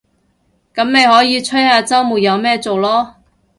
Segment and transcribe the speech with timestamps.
[0.73, 3.13] 噉咪可以吹下週末有咩做囉